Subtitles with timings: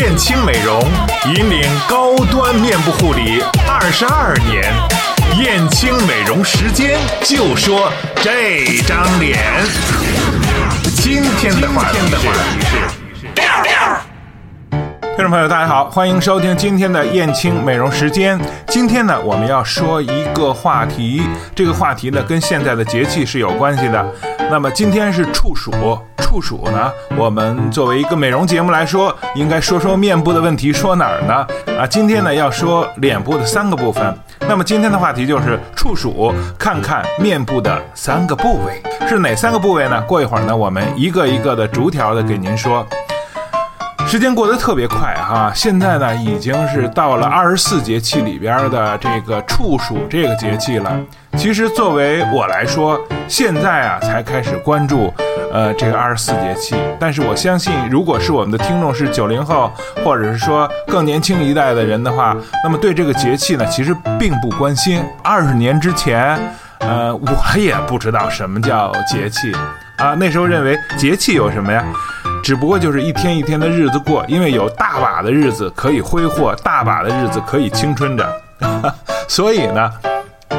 [0.00, 0.80] 燕青美容
[1.36, 4.64] 引领高端面部护理二十二年，
[5.44, 7.92] 燕青美容时间就说
[8.22, 9.38] 这张脸。
[11.02, 12.99] 今天的话题是。
[15.20, 18.40] 听众朋友，大家好，欢迎收听今天的燕青美容时间。
[18.68, 21.20] 今天呢，我们要说一个话题，
[21.54, 24.02] 这个话题呢跟现在的节气是有关系的。
[24.50, 25.70] 那么今天是处暑，
[26.16, 31.46] 处暑呢，我们作为一个美容节目来说，应该说说面部的问题，说哪儿呢？
[31.78, 34.18] 啊，今天呢要说脸部的三个部分。
[34.48, 40.00] 那么今天的话题就是处暑，看看面部的三个部位是哪三个部位呢？
[40.08, 42.86] 过一会儿呢，我们一个一个的逐条的给您说。
[44.10, 50.90] 时间过得特别快哈，现在呢已经是到了二十四节气里边的这个处暑这个节气了。
[51.36, 55.14] 其实作为我来说，现在啊才开始关注，
[55.52, 56.74] 呃这个二十四节气。
[56.98, 59.72] 但是我相信，如果是我们的听众是九零后，
[60.04, 65.00] 或者是说更年轻一代的人的话，那么对这个节气呢其实并不关心。
[65.22, 66.36] 二十年之前，
[66.80, 69.52] 呃我也不知道什么叫节气
[69.98, 71.84] 啊，那时候认为节气有什么呀？
[72.50, 78.28] 只不过就是一天一天的日子过，因为有大把的日子可以挥霍，大把的日子可以青春着，
[79.28, 79.88] 所以呢，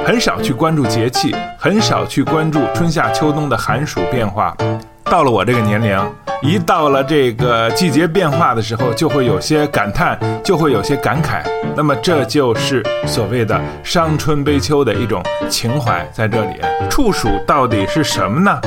[0.06, 4.56] 很少去关注节气，很少去关注春夏秋冬的寒暑变化。
[5.04, 6.00] 到了我这个年龄，
[6.42, 11.44] 一到了这个季节变化的时候，就会有些感叹，就会有些感慨。
[11.76, 16.62] 那么这就是所谓的伤春悲秋的一种情怀在这里。
[16.90, 18.62] 处暑到底是什么呢？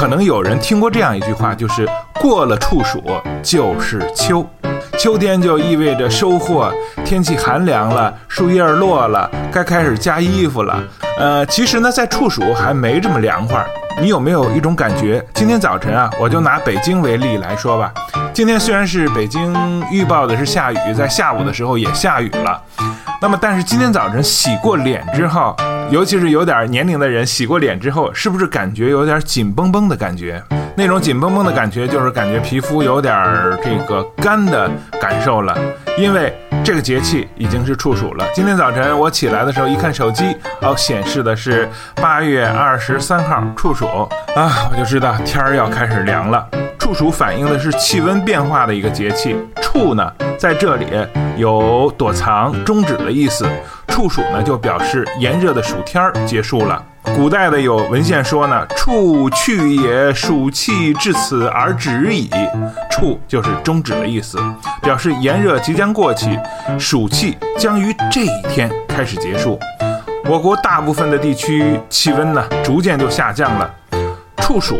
[0.00, 3.04] 可能有人听过这样一句话，就是过了处暑
[3.42, 4.42] 就是秋，
[4.98, 6.72] 秋天就意味着收获，
[7.04, 10.82] 天气寒凉了，树叶落了，该开始加衣服了。
[11.18, 13.62] 呃，其实呢，在处暑还没这么凉快。
[14.00, 15.22] 你有没有一种感觉？
[15.34, 17.92] 今天早晨啊，我就拿北京为例来说吧。
[18.32, 22.58] 今天虽然是北京预报的是下雨，在下午的时候也下雨了。
[23.20, 25.54] 那么，但是今天早晨洗过脸之后，
[25.90, 30.40] 尤其是有点年龄的人洗过脸之后，是不是感觉有点紧绷绷的感觉？
[30.76, 33.12] 那种紧绷绷的感觉，就是感觉皮肤有点
[33.62, 35.58] 这个干的感受了。
[35.98, 36.32] 因为
[36.64, 38.24] 这个节气已经是处暑了。
[38.32, 40.24] 今天早晨我起来的时候一看手机，
[40.62, 43.84] 哦，显示的是八月二十三号处暑
[44.36, 46.48] 啊，我就知道天儿要开始凉了。
[46.78, 50.86] 处暑反映的是气温变化的一个节气，处呢在这里
[51.36, 53.44] 有躲藏、终止的意思，
[53.90, 56.82] 处暑呢就表示炎热的暑天儿结束了。
[57.16, 62.30] 古代的有文献说呢，处去也，暑气至此而止矣。
[62.90, 64.38] 处就是终止的意思，
[64.82, 66.38] 表示炎热即将过去，
[66.78, 69.58] 暑气将于这一天开始结束。
[70.26, 73.74] 我国大部分的地区气温呢逐渐就下降了，
[74.38, 74.78] 处暑。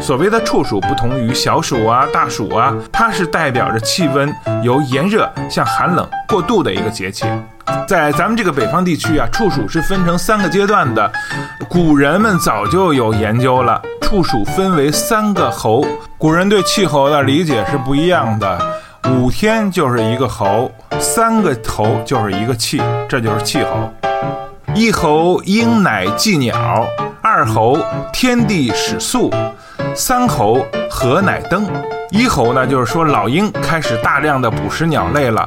[0.00, 7.24] 所谓的处暑不同于小暑啊、大暑啊，它是代表着气温由炎热向寒冷过渡的一个节气。
[7.86, 11.10] 在咱们这个北方地区啊，处暑是分成三个阶段的，
[11.68, 13.80] 古人们早就有研究了。
[14.00, 15.84] 处暑分为三个候，
[16.18, 18.58] 古人对气候的理解是不一样的。
[19.10, 23.92] 五天就是一个候，三个候就是一个气，这就是气候。
[24.74, 26.86] 一候鹰乃祭鸟，
[27.22, 27.78] 二候
[28.12, 29.30] 天地始肃。
[29.94, 31.66] 三候禾乃登，
[32.10, 35.44] 一候呢，就是说老鹰开始大量的捕食鸟类了；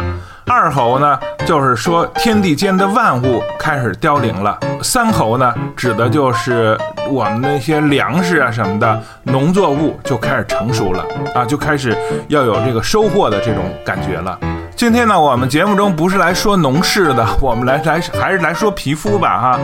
[0.48, 6.78] 二候呢，就是说天地间的万物开始凋零了；三候呢，指的就是
[7.10, 11.98] 我们那些粮食啊什么的农作物就开始成熟了啊，就开始
[12.28, 14.38] 要有这个收获的这种感觉了。
[14.76, 19.60] 今天呢，我们节目中不是来说农事的，我们来来还是来说皮肤吧哈。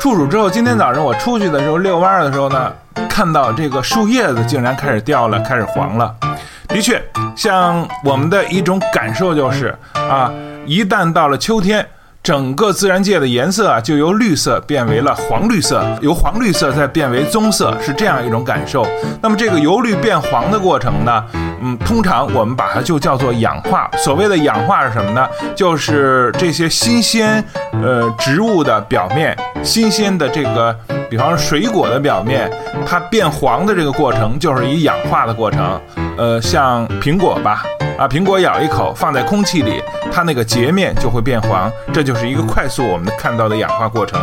[0.00, 2.72] 处暑之后，今天早上我出去的时候遛弯的时候呢。
[3.08, 6.14] 看到这个树叶子竟然开始掉了，开始黄了。
[6.68, 7.02] 的确，
[7.34, 10.30] 像我们的一种感受就是啊，
[10.66, 11.84] 一旦到了秋天，
[12.22, 18.86] 整个自然界的颜色啊就由绿色变为了黄绿色，由黄绿色再变为棕色，是这样一种感受。
[19.22, 21.24] 那么这个由绿变黄的过程呢，
[21.60, 23.90] 嗯，通常我们把它就叫做氧化。
[23.96, 25.28] 所谓的氧化是什么呢？
[25.54, 27.42] 就是这些新鲜
[27.82, 30.76] 呃植物的表面，新鲜的这个。
[31.10, 32.50] 比方说水果的表面，
[32.86, 35.80] 它变黄的这个过程就是以氧化的过程。
[36.18, 37.64] 呃，像苹果吧，
[37.96, 39.82] 啊，苹果咬一口放在空气里，
[40.12, 44.20] 它那个截面就会变黄，这就是一个快速我们看到的氧化过程。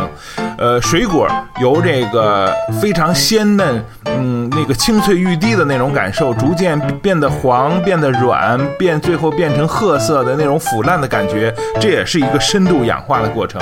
[0.58, 1.28] 呃，水果
[1.60, 13.60] 由这个非常鲜嫩，嗯，那个清脆欲滴的那种感受，逐渐变得黄，变得软，变最后变成褐色的那种腐烂的感觉，这也是一个深度氧化的过程。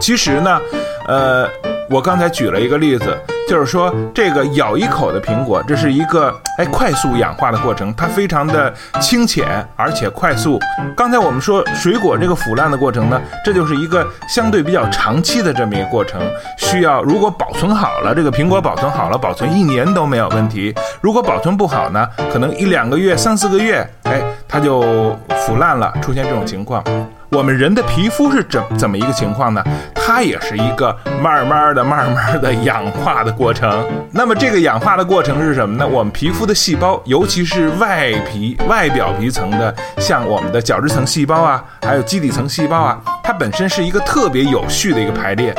[0.00, 0.60] 其实呢，
[1.06, 1.48] 呃。
[1.92, 3.18] 我刚才举了一个例子，
[3.50, 9.44] 就是说这个咬一口的苹果，这是一个哎快速氧化的过程，它非常的清浅
[9.74, 10.56] 而且快速。
[10.96, 16.20] 刚才我们说水果这个腐烂的过程呢，这就是一个相对比较长期的这么一个过程，
[16.58, 25.16] 需要如果保存好了，这个苹果保存好了，保存一年都没有问题；如果保存不好呢，可能一两个月、三四个月，哎，它就
[25.46, 26.82] 腐烂了，出现这种情况。
[27.30, 29.62] 我们人的皮肤是怎怎么一个情况呢？
[29.94, 33.86] 它也是一个慢慢的、慢慢的氧化的过程。
[34.10, 35.86] 那么这个氧化的过程是什么呢？
[35.86, 45.54] 我们皮肤的细胞，尤其是外皮、外表皮层的，像我们的角质层细胞啊，还有基底层细胞啊，它本身是一个特别有序的一个排列。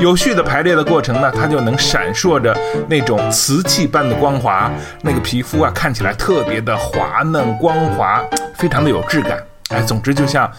[0.00, 2.56] 有序的排列的过程呢，它就能闪烁着
[2.88, 4.70] 那种瓷器般的光滑，
[5.02, 8.22] 那个皮肤啊，看起来特别的滑嫩光滑，
[8.54, 9.38] 非常的有质感。
[9.68, 10.50] 哎，总之就像，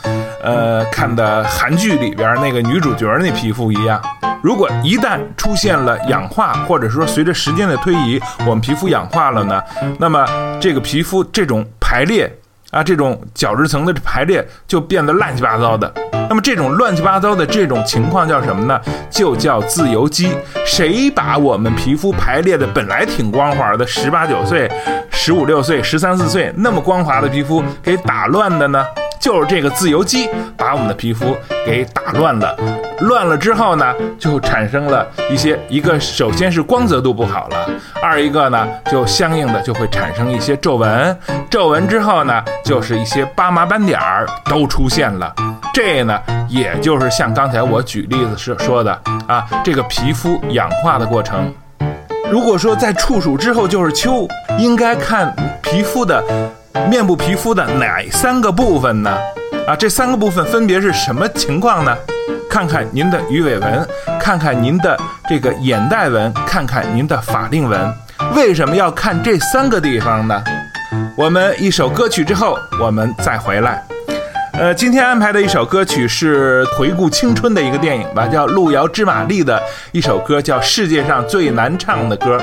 [0.44, 4.00] 呃，看的韩剧里边那个女主角那皮肤一样。
[4.44, 9.62] 如果一旦出现了氧化，或者说随着时间的推移，我们皮肤氧化了呢，
[9.98, 10.24] 那么
[10.62, 12.32] 这个皮肤这种排列
[12.70, 15.92] 啊，这种角质层的排列就变得乱七八糟的。
[16.32, 18.80] 那么这种乱七八糟的这种情况叫什么呢？
[19.10, 20.32] 就叫自由基。
[20.66, 24.72] 谁把我们皮肤排列的本来挺光滑的，十八九岁、
[25.10, 28.82] 十五六岁、十三四岁那么光滑的皮肤给打乱的呢？
[29.22, 30.28] 就是这个自由基
[30.58, 32.58] 把我们的皮肤给打乱了，
[33.02, 37.70] 乱了之后呢，就产生了一些一个首先是光泽度不好了，
[38.02, 41.16] 二一个呢就相应的就会产生一些皱纹，
[41.52, 45.32] 皱纹之后呢就是一些疤麻斑点儿都出现了，
[45.72, 46.20] 这呢
[46.50, 48.92] 也就是像刚才我举例子是说的
[49.28, 51.54] 啊，这个皮肤氧化的过程。
[52.32, 54.28] 如果说在处暑之后就是秋，
[54.58, 55.32] 应该看
[55.62, 56.24] 皮肤的。
[56.90, 59.12] 面部皮肤的哪三个部分呢？
[59.68, 61.96] 啊，这三个部分分别是什么情况呢？
[62.50, 63.88] 看看您的鱼尾纹，
[64.20, 64.98] 看看您的
[65.30, 67.94] 这个眼袋纹，看看您的法令纹。
[68.36, 70.44] 为什么要看这三个地方呢？
[71.16, 73.84] 我们一首歌曲之后，我们再回来。
[74.54, 82.38] 呃，今天安排的一首歌曲是回顾青春的一个电影吧，叫《路遥知马力》的一首歌，叫《世界上最难唱的歌》。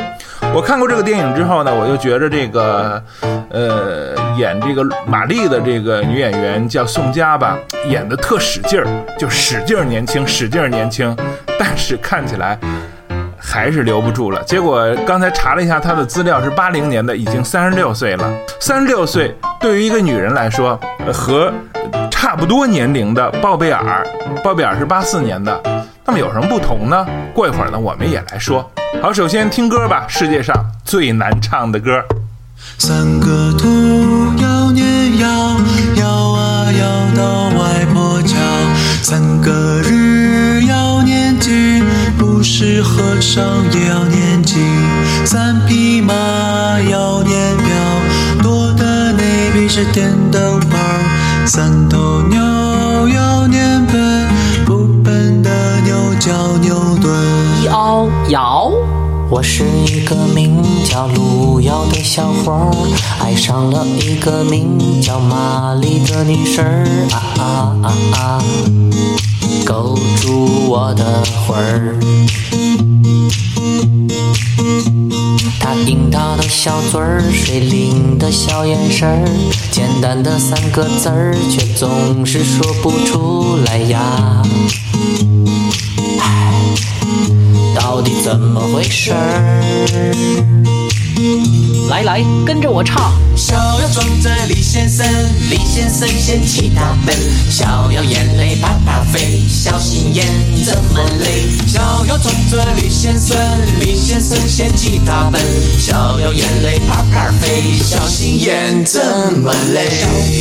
[0.54, 3.02] 我看过这个电影之后呢，我就觉着这个，
[3.50, 7.56] 呃，演这个玛丽的这个女演员叫宋佳吧，
[7.86, 8.86] 演的特使劲儿，
[9.16, 11.16] 就使劲儿年轻，使劲儿年轻，
[11.58, 12.58] 但是看起来
[13.36, 14.42] 还是留不住了。
[14.42, 18.28] 结果刚才查了一下她的资料，是八零年的，已经三十六岁了。
[18.58, 20.78] 三十六岁对于一个女人来说，
[21.12, 21.52] 和
[22.10, 24.04] 差不多年龄的鲍贝尔，
[24.42, 25.62] 鲍贝尔是八四年的，
[26.10, 27.06] 那么有什么不同呢？
[27.34, 28.66] 过一会儿呢，我们也来说。
[29.02, 32.02] 好，首先听歌吧，世界上最难唱的歌。
[32.78, 33.68] 三个兔
[34.38, 35.28] 要年摇，
[35.96, 38.38] 摇啊摇到外婆桥。
[39.02, 41.84] 三个日要念经，
[42.16, 44.56] 不是和尚也要念经。
[45.26, 46.14] 三匹马
[46.90, 50.78] 要念表，多的那笔是电灯泡。
[51.44, 51.87] 三
[61.58, 62.70] 路遥的小伙儿，
[63.18, 68.42] 爱上了一个名叫玛丽的女生儿啊啊啊啊，
[69.66, 71.98] 勾住我的魂儿。
[75.58, 79.26] 她樱桃的小嘴儿，水灵的小眼神儿，
[79.72, 84.44] 简单的三个字儿，却总是说不出来呀。
[86.20, 86.54] 唉
[87.74, 90.77] 到底怎么回事儿？
[91.88, 93.12] 来来，跟着我唱。
[93.34, 95.04] 小羊撞着李先生，
[95.50, 97.16] 李先生嫌弃他笨。
[97.50, 100.26] 小羊眼泪啪啪飞，小心眼
[100.64, 101.48] 这么累。
[101.66, 103.36] 小羊撞着李先生，
[103.80, 105.40] 李先生嫌弃他笨。
[105.78, 109.00] 小羊眼泪啪啪飞，小心眼这
[109.40, 109.88] 么累。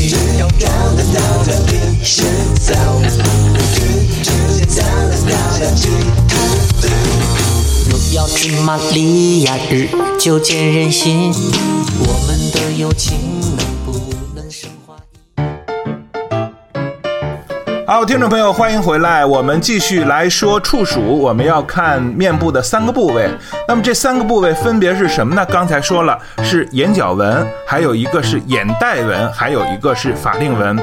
[0.08, 0.70] 小羊撞
[1.44, 2.26] 着李先
[2.62, 3.98] 生，李先
[5.66, 7.47] 生
[8.14, 9.88] 要知马力呀，日
[10.20, 11.32] 久见人心。
[12.00, 13.18] 我们的友情
[13.56, 14.96] 能不能升华？
[17.86, 19.26] 好，听众朋友，欢迎回来。
[19.26, 23.30] 我们继续来说处暑，我们要看面部的三个部位。
[23.68, 25.46] 那么这三个部位分别是什么呢？
[25.46, 30.78] 刚才说了，是眼角纹，还有一个是眼袋纹，还有一个是法令纹。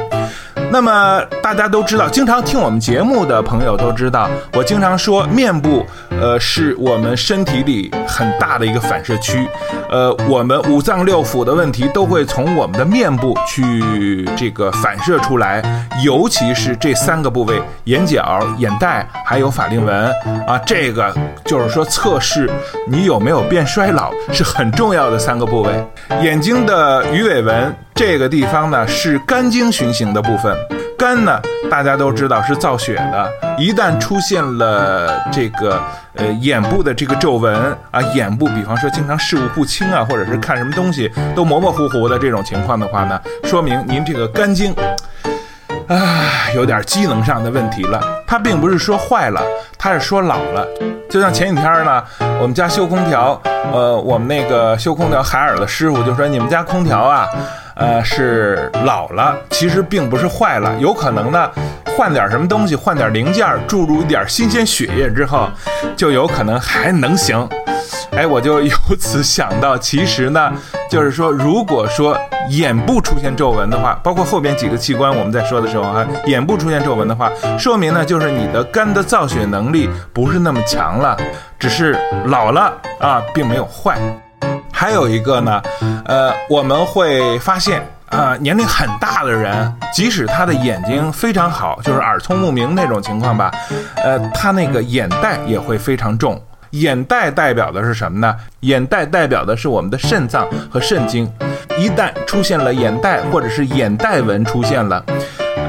[0.74, 5.86] 那么大家都知道，经常听我们节目的朋友都知道，我经常说面部，
[6.20, 9.48] 呃，是我们身体里很大的一个反射区，
[9.88, 15.62] 呃，我们五脏六腑的问题都会从我们的面部去这个反射出来，
[16.02, 20.12] 尤其是这三个部位：眼角、眼袋还有法令纹
[20.44, 21.14] 啊，这个
[21.44, 22.50] 就是说测试
[22.88, 25.72] 你有没有变衰老是很重要的三个部位。
[26.20, 27.72] 眼睛的鱼尾纹。
[27.94, 30.52] 这个地方呢是肝经循行的部分，
[30.98, 35.80] 肝呢大家都知道是造血的，一旦出现了这个
[36.14, 37.54] 呃眼部的这个皱纹
[37.92, 44.74] 啊，眼部比方说经常视物不清啊，或者是看什么东西都模模糊糊的这种情况的话呢，说明您这个肝经
[45.86, 48.00] 啊有点机能上的问题了。
[48.26, 49.40] 它并不是说坏了，
[49.78, 50.66] 它是说老了。
[51.08, 52.02] 就像前几天呢，
[52.40, 53.40] 我们家修空调，
[53.72, 57.28] 呃，我们那个修空调海尔的师傅就说你们家空调啊。
[57.76, 61.50] 呃，是老了，其实并不是坏了，有可能呢，
[61.96, 65.48] 换点什么东西，换点零件，注入一点新鲜血液之后，
[65.96, 67.48] 就有可能还能行。
[68.12, 70.52] 哎，我就由此想到，其实呢，
[70.88, 72.16] 就是说，如果说
[72.48, 77.28] 眼部出现皱纹的话，包括后边几个器官，我们在说的时候啊，眼部出现皱纹的话，
[77.58, 81.16] 说明呢，就是你的肝的造血能力不是那么强了，
[81.58, 83.98] 只是老了啊，并没有坏。
[84.74, 85.62] 还有一个呢，
[86.04, 93.50] 呃，我们会发现啊，年龄很大的人，即使他的眼睛非常好，就是耳聪目明那种情况吧，
[93.96, 96.38] 呃，他那个眼袋也会非常重。
[96.72, 98.36] 眼袋代表的是什么呢？
[98.60, 101.30] 眼袋代表的是我们的肾脏和肾经。
[101.78, 105.04] 一旦出现了眼袋或者是眼袋纹出现了，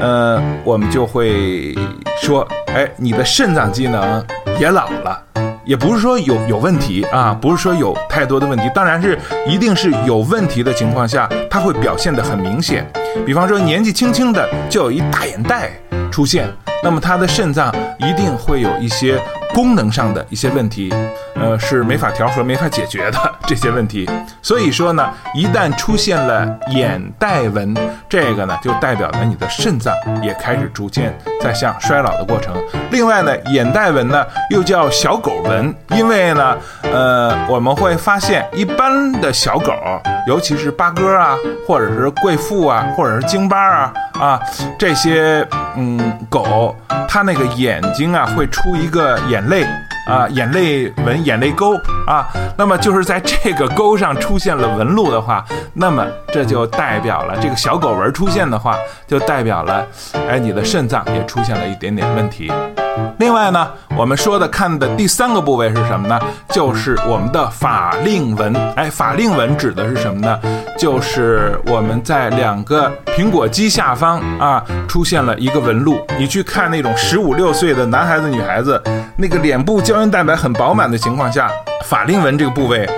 [0.00, 1.74] 呃，我们就会
[2.20, 4.24] 说，哎，你的肾脏机能
[4.58, 5.22] 也老了。
[5.66, 9.18] 也不是说有有问题啊，不是说有太多的问题，当然是
[9.48, 12.86] 一定是有问题的情况下，他会表现得很明显。
[13.26, 15.72] 比方说年纪轻轻的就有一大眼袋
[16.08, 16.48] 出现，
[16.84, 19.20] 那么他的肾脏一定会有一些。
[19.56, 20.92] 功能上的一些问题，
[21.34, 24.06] 呃，是没法调和、没法解决的 这些问题。
[24.42, 27.74] 所以说呢，一旦出现了眼袋纹，
[28.06, 32.54] 这个呢就代表着你的肾脏也开始逐渐在向衰老的过程。
[32.90, 39.72] 另外呢，眼袋纹呢又叫小狗纹，因为呢，呃，我们会发现一般的小狗，
[40.28, 41.34] 尤其是八哥啊，
[41.66, 43.90] 或者是贵妇啊，或者是京巴啊。
[44.20, 44.40] 啊，
[44.78, 45.46] 这些
[45.76, 46.74] 嗯狗，
[47.08, 49.64] 它那个眼睛啊会出一个眼泪
[50.08, 51.74] 啊，眼泪纹、眼泪沟
[52.06, 52.26] 啊。
[52.56, 55.44] 那么就是在这个沟上出现了纹路的话，
[55.74, 59.86] 那么这就代表了这个小狗纹出现的话，就代表了，
[60.28, 62.50] 哎，你的肾脏也出现了一点点问题。
[63.18, 66.20] 另外呢，我们说的看的第三个部位是什么呢？
[66.50, 68.54] 就是我们的法令纹。
[68.76, 70.38] 哎，法令纹指的是什么呢？
[70.78, 75.98] 就是我们在两个苹果肌下方啊出现了一个纹路。
[76.18, 78.80] 你去看那种十五六岁的男孩子、女孩子，
[79.16, 81.50] 那个脸部胶原蛋白很饱满的情况下，
[81.84, 82.88] 法令纹这个部位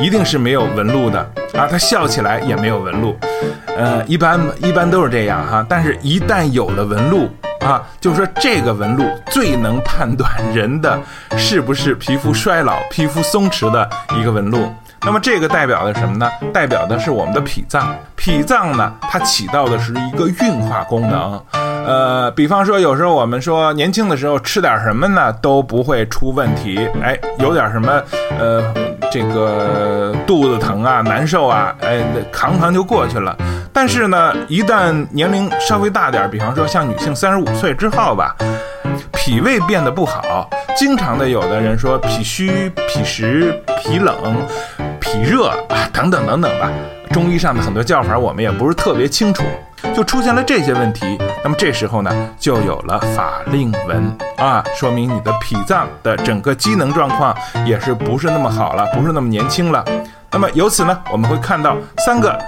[0.00, 1.20] 一定是没有纹路的
[1.54, 1.66] 啊。
[1.70, 3.16] 他笑起来也没有纹路，
[3.76, 5.64] 呃，一般一般都是这样哈。
[5.68, 7.28] 但是，一旦有了纹路，
[7.60, 10.98] 啊，就是说这个纹路最能判断人的
[11.36, 14.72] 是不是皮肤衰老、皮肤松弛的一个纹路。
[15.02, 16.28] 那么这个代表的什么呢？
[16.52, 17.94] 代表的是我们的脾脏。
[18.16, 21.40] 脾脏呢，它起到的是一个运化功能。
[21.52, 26.88] 呃，比方说有时候我们说年轻的时候吃点什么呢都不会出问题。
[27.00, 28.02] 哎，有点什么
[28.38, 28.74] 呃
[29.10, 33.36] 这个肚子疼啊、难受啊，哎扛扛就过去了。
[33.80, 38.34] 但是呢，一旦年龄稍微大点，比方说像女性三十五岁之后吧，
[39.12, 44.16] 脾胃变得不好，经常的有的人说脾虚、脾实、脾冷、
[44.98, 46.72] 脾热啊等等等等吧，
[47.12, 49.44] 中医上的很多叫法我们也不是特别清楚，
[49.94, 51.16] 就出现了这些问题。
[51.44, 57.32] 那么这时候呢，就有了法令纹啊，说明你的脾脏的整个机能状况
[57.64, 59.84] 也是不是那么好了，不是那么年轻了。
[60.30, 62.38] 那么由此呢，我们会看到三个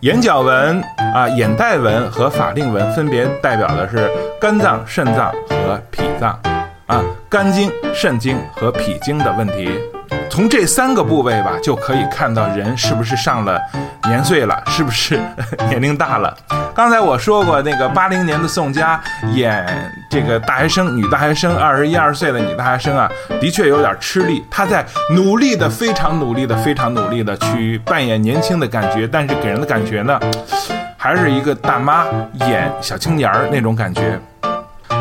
[0.00, 0.82] 眼角纹
[1.14, 4.10] 啊、眼袋纹和法令纹，分别代表的是
[4.40, 6.38] 肝脏、肾脏和脾脏
[6.86, 9.70] 啊，肝经、肾经和脾经的问题。
[10.30, 13.58] 从这三个部位吧，就可以看到人是不是上了
[14.04, 15.18] 年岁了，是不是
[15.68, 16.36] 年龄大了。
[16.74, 18.98] 刚才我说过，那个八零年的宋佳
[19.34, 19.66] 演
[20.08, 23.10] 这个大学生，女大学生，二十一二岁的女大学生啊，
[23.40, 24.42] 的确有点吃力。
[24.50, 30.18] 她在努力的，非常努力的，非常努力的去扮演年轻的感觉，但是给人的感觉呢，
[30.96, 32.06] 还是一个大妈
[32.46, 34.18] 演小青年儿那种感觉。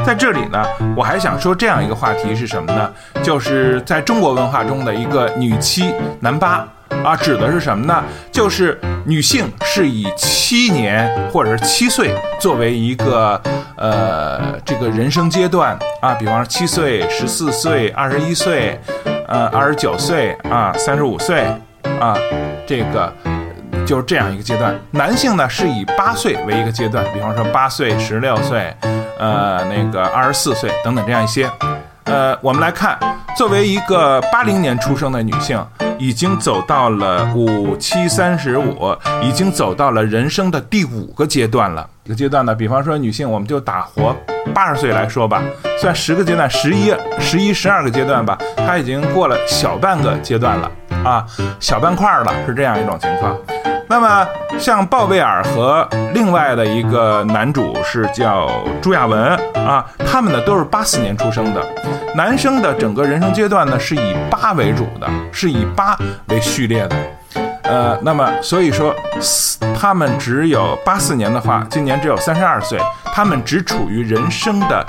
[0.06, 2.92] 在这里呢，我还想说这样一个话题是什么呢？
[3.24, 6.68] 就是在中国文化中的一个女七男八
[7.04, 8.04] 啊，指的是什么呢？
[8.32, 13.42] 就是女性是以七年或者是七岁作为一个
[13.76, 18.80] 呃这个人生阶段啊，比方说七岁、十四岁、二十一岁，
[19.28, 21.44] 呃，二十九岁啊，三十五岁
[22.00, 22.16] 啊，
[22.68, 23.12] 这个
[23.86, 24.80] 就是这样一个阶段。
[24.92, 28.72] 男性呢是以八岁为一个阶段，比方说八岁、十六岁，
[29.18, 31.50] 呃，那个二十四岁等等这样一些。
[32.06, 32.98] 呃，我们来看，
[33.38, 35.64] 作为一个八零年出生的女性，
[35.98, 41.88] 已经走到了五七三十五，已经走到了人生的第五个阶段了。
[42.04, 44.16] 一个阶段呢，比方说女性，我们就打活
[44.54, 45.42] 八十岁来说吧，
[45.80, 50.72] 算十个阶段，十一、十一、十二个阶段吧，她已经过了小半个阶段了
[51.06, 51.26] 啊，
[51.60, 53.38] 小半块了，是这样一种情况。
[53.92, 54.26] 那么，
[54.58, 58.50] 像鲍威尔和另外的一个男主是叫
[58.82, 59.22] 朱亚文
[59.54, 61.62] 啊，他们呢都是八四年出生的。
[62.16, 65.98] 男生的整个人生阶段呢是以八为主的，是以八
[66.30, 66.96] 为序列的。
[67.64, 68.96] 呃，那么所以说，
[69.78, 72.80] 他们只有八四年的话，今年只有三十二岁，
[73.14, 74.88] 他们只处于人生的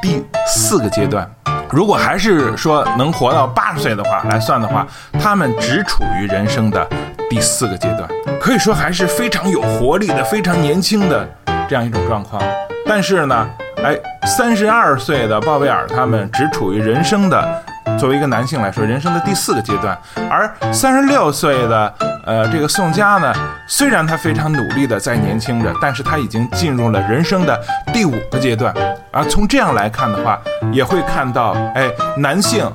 [0.00, 1.28] 第四个阶段。
[1.68, 4.86] 如果还是说能活到八十岁的话来算的话，
[5.20, 6.88] 他们只处于人生的
[7.28, 8.08] 第四个阶段，
[8.40, 11.28] 可以说还是非常有活力的、非常年轻的
[11.68, 12.40] 这样一种状况。
[12.86, 13.48] 但是呢，
[13.82, 17.62] 哎，三十二岁的鲍威尔他们只处于人生的，
[17.98, 19.98] 作为一个男性来说，人生的第四个阶段，
[20.30, 21.92] 而三十六岁的
[22.24, 23.34] 呃这个宋佳呢，
[23.68, 27.60] 虽然他非常努力的在年轻着，但是他已经进入了人生的
[27.92, 28.72] 第五个阶段。
[29.10, 30.40] 而从这样来看的话，
[30.72, 32.70] 也会看到，哎，男性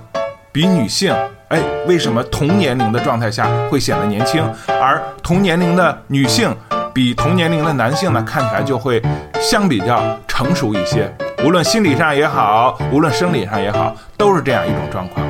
[0.53, 1.15] 比女性，
[1.47, 4.43] 哎，为什么同年龄的状态下会显得年轻，
[4.81, 6.53] 而同年龄的女性
[6.93, 9.01] 比同年龄的男性呢，看起来就会
[9.39, 11.09] 相比较成熟一些，
[11.45, 15.25] 无论心理上也好，无论生理上也好，都是这样一种状况。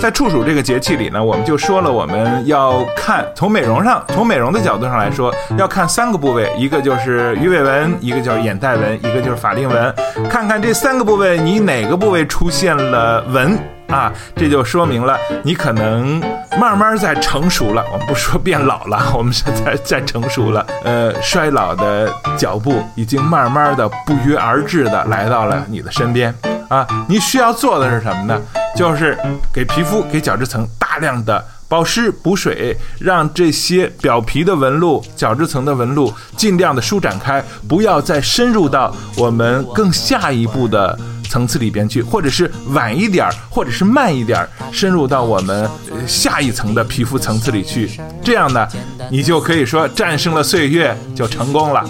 [0.00, 9.94] 在处暑这个节气里呢，我们就说了，我们要看从美容上，从美容的角度上来说，要看三个部位，一个就是鱼尾纹，一个叫眼袋纹，一个就是法令纹。
[10.28, 14.12] 看看这三个部位，你哪个部位出现了纹啊？
[14.34, 16.20] 这就说明了你可能
[16.58, 17.84] 慢慢在成熟了。
[17.92, 20.66] 我们不说变老了，我们是在在成熟了。
[20.84, 26.34] 呃，衰老的脚步已经慢慢的不约而至的来到了你的身边
[26.68, 26.86] 啊！
[27.08, 28.40] 你需要做的是什么呢？
[28.74, 29.16] 就是
[29.52, 40.98] 给皮肤、给角质层大量的保湿补水，让这些表皮的纹路、角质层的纹路尽量的舒展开，不要再深入到我们更下一步的
[41.36, 45.68] 层次里边去，或者是晚一点儿，或者是慢一点儿，深入到我们
[46.06, 47.90] 下一层的皮肤层次里去。
[48.24, 48.66] 这样呢，
[49.10, 51.86] 你就可以说战胜了岁月，就成功了。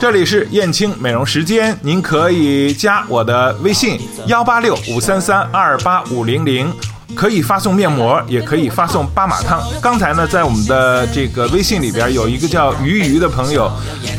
[0.00, 6.72] 这里是燕青美容时间，您可以加我的微信幺八六五三三二八五零零。
[7.14, 9.62] 可以发送面膜，也可以发送巴马汤。
[9.80, 13.70] 刚才呢，在我们的这个微信里边有一个叫鱼鱼的朋友，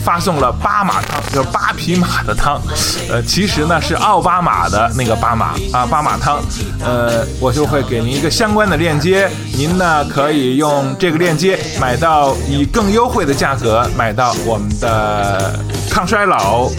[0.04, 2.62] 发送了巴马汤，叫八匹马的汤。
[3.10, 6.42] 呃，其实呢是奥巴马的那个巴马啊，巴马汤。
[6.84, 16.70] 呃，我就会给您一个相关的链接，您呢可以用这个链接买到以更优惠的价格买到我们的抗衰老、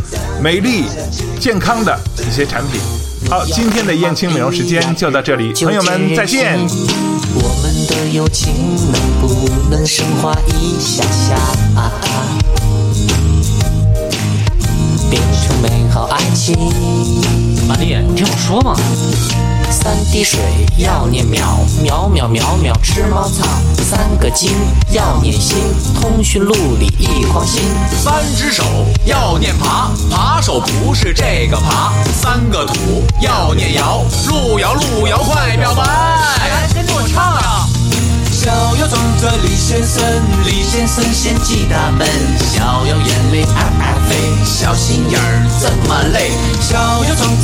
[0.41, 0.85] 美丽、
[1.41, 2.81] 健康的一些产品。
[3.31, 6.59] 好，今天的燕青美容时间就到这里，朋友们再见。
[7.35, 8.55] 我们的友情
[8.93, 11.35] 能不能升华一下下？
[11.75, 12.39] 啊啊
[15.11, 16.55] 变成美好爱情。
[17.67, 18.77] 玛丽，你听我说嘛。
[19.75, 20.39] 三滴水
[20.79, 23.45] 要念秒，秒秒秒秒吃猫草。
[23.83, 24.53] 三个金
[24.93, 25.59] 要念心，
[26.01, 27.61] 通讯录里一筐心。
[28.03, 28.63] 三只手
[29.05, 31.93] 要念爬，爬手不是这个爬。
[32.23, 35.83] 三个土要念摇，路遥路遥快表白。
[35.83, 37.69] 来，跟着我唱啊。
[38.31, 40.05] 小摇装着李先生，
[40.45, 42.07] 李先生先记大笨，
[42.39, 46.31] 小摇眼泪啪啪飞，小心眼儿这么累。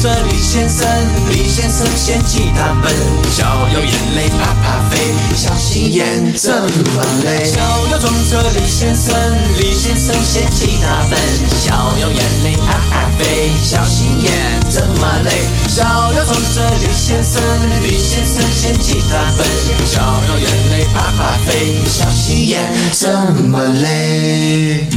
[0.00, 0.88] 小摇装着李先生，
[1.28, 2.90] 李先生嫌弃大笨，
[3.36, 4.96] 小摇眼泪啪啪飞，
[5.36, 7.44] 小心眼这么累。
[7.44, 7.60] 小
[7.90, 9.14] 摇装着李先生，
[9.58, 11.18] 李先生嫌弃大笨，
[11.60, 14.32] 小摇眼泪啪啪飞，小心眼
[14.70, 15.30] 这么累。
[15.68, 15.84] 小
[16.14, 17.42] 摇装着李先生，
[17.82, 19.46] 李先生嫌弃大笨，
[19.84, 20.86] 小摇眼泪。
[20.94, 23.06] 啪啪飞，小心眼这
[23.44, 24.88] 么累。